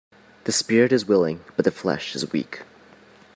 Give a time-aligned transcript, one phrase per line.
[0.45, 2.63] The spirit is willing but the flesh is weak